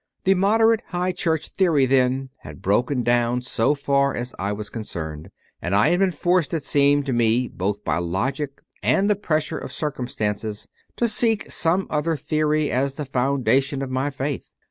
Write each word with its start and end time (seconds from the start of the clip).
The 0.23 0.33
"Moderate 0.33 0.81
High 0.87 1.11
Church" 1.11 1.49
theory, 1.49 1.85
then, 1.85 2.31
had 2.39 2.63
broken 2.63 3.03
down 3.03 3.43
so 3.43 3.75
far 3.75 4.15
as 4.15 4.33
I 4.39 4.51
was 4.51 4.67
concerned, 4.71 5.29
and 5.61 5.75
I 5.75 5.89
had 5.89 5.99
been 5.99 6.09
forced, 6.09 6.55
it 6.55 6.63
seemed 6.63 7.05
to 7.05 7.13
me, 7.13 7.47
both 7.47 7.83
by 7.83 7.99
logic 7.99 8.63
and 8.81 9.07
the 9.11 9.15
pressure 9.15 9.59
of 9.59 9.71
circum 9.71 10.07
stances, 10.07 10.67
to 10.95 11.07
seek 11.07 11.51
some 11.51 11.85
other 11.91 12.17
theory 12.17 12.71
as 12.71 12.95
the 12.95 13.05
founda 13.05 13.61
tion 13.61 13.83
of 13.83 13.91
my 13.91 14.09
faith. 14.09 14.49